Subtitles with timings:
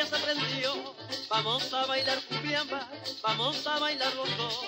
[0.00, 0.94] feria se prendió.
[1.28, 2.88] Vamos a bailar cumbiamba,
[3.22, 4.60] vamos a bailar los dos.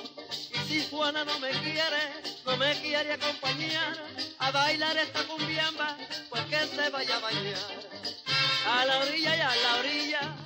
[0.55, 3.97] Y si Juana no me quiere, no me quiere acompañar
[4.39, 5.97] a bailar esta cumbiamba,
[6.29, 7.59] pues que se vaya a bailar.
[8.67, 10.37] A la orilla y a la orilla.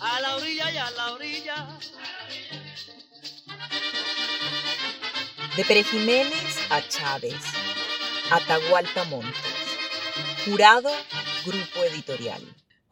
[0.00, 1.66] A la orilla y a la orilla.
[5.56, 7.42] De Pérez Jiménez a Chávez.
[8.30, 9.42] Atahualpa Montes.
[10.44, 10.90] Jurado,
[11.44, 12.42] Grupo Editorial.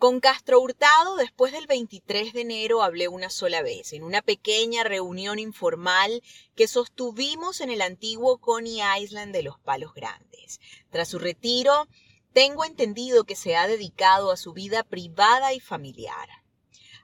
[0.01, 4.83] Con Castro Hurtado, después del 23 de enero, hablé una sola vez, en una pequeña
[4.83, 6.23] reunión informal
[6.57, 10.59] que sostuvimos en el antiguo Coney Island de los Palos Grandes.
[10.89, 11.87] Tras su retiro,
[12.33, 16.30] tengo entendido que se ha dedicado a su vida privada y familiar.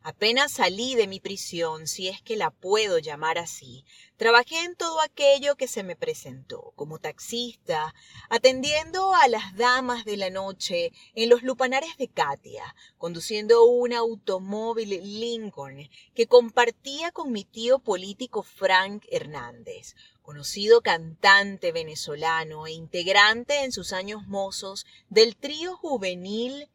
[0.09, 3.85] Apenas salí de mi prisión, si es que la puedo llamar así,
[4.17, 7.93] trabajé en todo aquello que se me presentó, como taxista,
[8.29, 14.91] atendiendo a las damas de la noche en los lupanares de Katia, conduciendo un automóvil
[14.91, 23.73] Lincoln que compartía con mi tío político Frank Hernández, conocido cantante venezolano e integrante en
[23.73, 26.69] sus años mozos del trío juvenil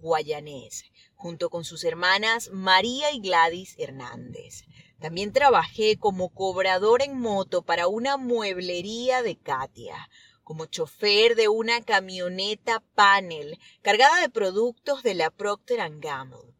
[0.00, 0.84] guayanés,
[1.18, 4.64] junto con sus hermanas María y Gladys Hernández.
[5.00, 10.08] También trabajé como cobrador en moto para una mueblería de Katia,
[10.44, 16.54] como chofer de una camioneta panel cargada de productos de la Procter Gamble,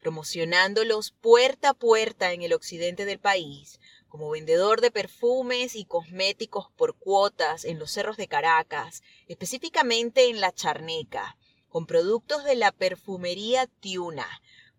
[0.00, 6.66] promocionándolos puerta a puerta en el occidente del país, como vendedor de perfumes y cosméticos
[6.76, 11.36] por cuotas en los cerros de Caracas, específicamente en La Charneca,
[11.70, 14.28] con productos de la perfumería Tiuna,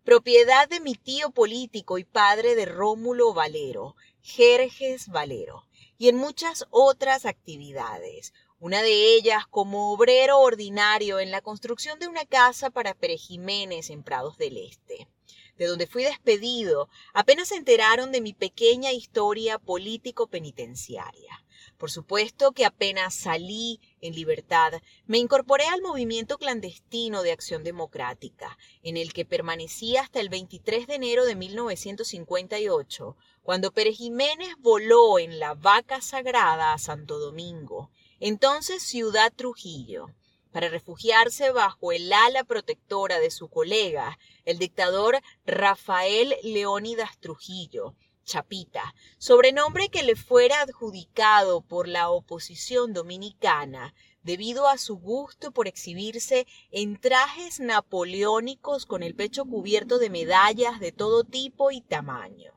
[0.04, 5.64] propiedad de mi tío político y padre de Rómulo Valero, Jerjes Valero,
[5.98, 12.06] y en muchas otras actividades, una de ellas como obrero ordinario en la construcción de
[12.06, 15.08] una casa para Pérez Jiménez en Prados del Este
[15.56, 21.41] de donde fui despedido, apenas se enteraron de mi pequeña historia político-penitenciaria.
[21.82, 24.74] Por supuesto que apenas salí en libertad,
[25.06, 30.86] me incorporé al movimiento clandestino de Acción Democrática, en el que permanecí hasta el 23
[30.86, 37.90] de enero de 1958, cuando Pérez Jiménez voló en la vaca sagrada a Santo Domingo,
[38.20, 40.06] entonces ciudad Trujillo
[40.52, 48.94] para refugiarse bajo el ala protectora de su colega, el dictador Rafael Leónidas Trujillo, Chapita,
[49.18, 56.46] sobrenombre que le fuera adjudicado por la oposición dominicana debido a su gusto por exhibirse
[56.70, 62.52] en trajes napoleónicos con el pecho cubierto de medallas de todo tipo y tamaño.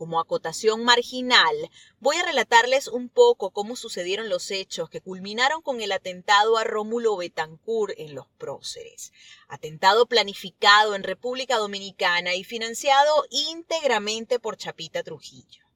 [0.00, 1.54] Como acotación marginal,
[1.98, 6.64] voy a relatarles un poco cómo sucedieron los hechos que culminaron con el atentado a
[6.64, 9.12] Rómulo Betancourt en Los Próceres.
[9.46, 15.66] Atentado planificado en República Dominicana y financiado íntegramente por Chapita Trujillo.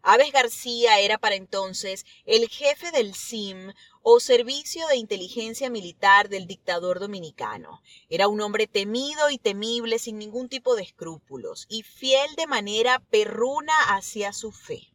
[0.00, 6.46] Aves García era para entonces el jefe del SIM o Servicio de Inteligencia Militar del
[6.46, 7.82] dictador dominicano.
[8.08, 13.00] Era un hombre temido y temible sin ningún tipo de escrúpulos y fiel de manera
[13.10, 14.88] perruna hacia su fe.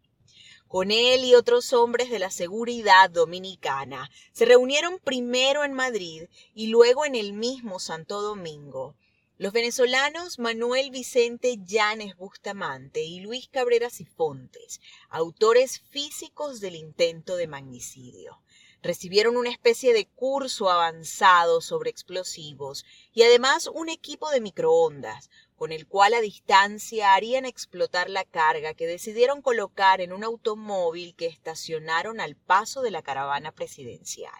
[0.67, 6.23] Con él y otros hombres de la seguridad dominicana se reunieron primero en Madrid
[6.53, 8.95] y luego en el mismo Santo Domingo
[9.37, 14.79] los venezolanos Manuel Vicente Llanes Bustamante y Luis Cabrera Sifontes,
[15.09, 18.39] autores físicos del intento de magnicidio.
[18.85, 25.71] Recibieron una especie de curso avanzado sobre explosivos y además un equipo de microondas, con
[25.71, 31.25] el cual a distancia harían explotar la carga que decidieron colocar en un automóvil que
[31.25, 34.31] estacionaron al paso de la caravana presidencial.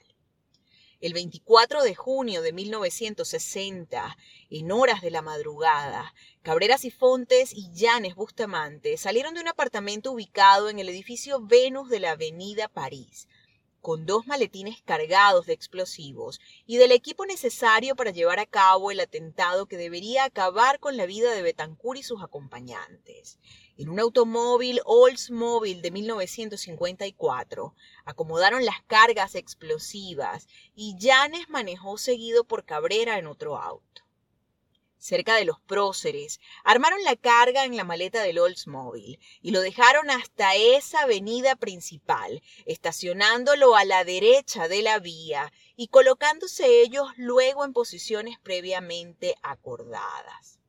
[1.01, 4.15] El 24 de junio de 1960,
[4.51, 6.13] en horas de la madrugada,
[6.43, 11.89] Cabreras y Fontes y Llanes Bustamante salieron de un apartamento ubicado en el edificio Venus
[11.89, 13.27] de la Avenida París,
[13.85, 18.99] con dos maletines cargados de explosivos y del equipo necesario para llevar a cabo el
[18.99, 23.37] atentado que debería acabar con la vida de Betancourt y sus acompañantes
[23.77, 27.75] en un automóvil Oldsmobile de 1954.
[28.05, 34.04] Acomodaron las cargas explosivas y Llanes manejó seguido por Cabrera en otro auto.
[35.05, 40.09] Cerca de los próceres, armaron la carga en la maleta del Oldsmobile y lo dejaron
[40.09, 47.63] hasta esa avenida principal, estacionándolo a la derecha de la vía y colocándose ellos luego
[47.63, 50.59] en posiciones previamente acordadas.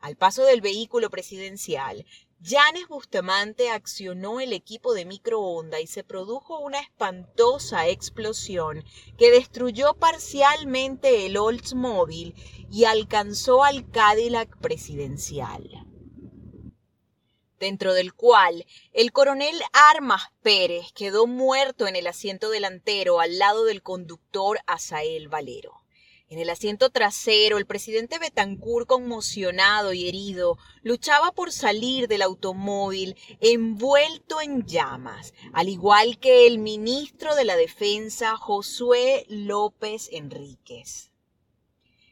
[0.00, 2.06] Al paso del vehículo presidencial,
[2.40, 8.84] Yanes Bustamante accionó el equipo de microonda y se produjo una espantosa explosión
[9.16, 12.34] que destruyó parcialmente el Oldsmobile
[12.70, 15.86] y alcanzó al Cadillac presidencial
[17.58, 23.64] dentro del cual el coronel Armas Pérez quedó muerto en el asiento delantero al lado
[23.64, 25.83] del conductor Asael Valero.
[26.30, 33.14] En el asiento trasero, el presidente Betancourt, conmocionado y herido, luchaba por salir del automóvil
[33.40, 41.10] envuelto en llamas, al igual que el ministro de la Defensa, Josué López Enríquez.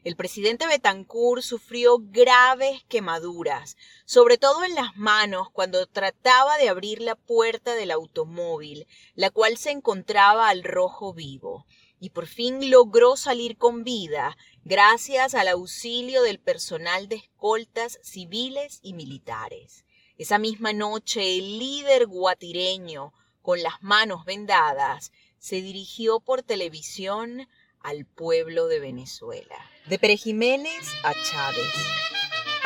[0.03, 7.01] El presidente Betancourt sufrió graves quemaduras, sobre todo en las manos cuando trataba de abrir
[7.01, 11.65] la puerta del automóvil, la cual se encontraba al rojo vivo
[12.03, 14.35] y por fin logró salir con vida
[14.65, 19.85] gracias al auxilio del personal de escoltas civiles y militares.
[20.17, 27.47] Esa misma noche el líder guatireño, con las manos vendadas, se dirigió por televisión
[27.79, 29.55] al pueblo de Venezuela.
[29.85, 31.73] De Pere Jiménez a Chávez,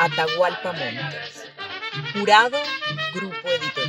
[0.00, 1.44] Atahualpa Montes.
[2.12, 2.58] Jurado,
[3.14, 3.87] Grupo Editorial.